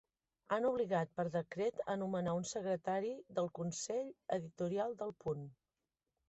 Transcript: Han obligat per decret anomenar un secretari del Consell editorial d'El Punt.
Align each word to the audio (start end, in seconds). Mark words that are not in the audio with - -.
Han 0.55 0.63
obligat 0.67 1.11
per 1.19 1.25
decret 1.35 1.83
anomenar 1.95 2.33
un 2.37 2.47
secretari 2.53 3.11
del 3.41 3.51
Consell 3.61 4.09
editorial 4.39 4.97
d'El 5.03 5.15
Punt. 5.27 5.47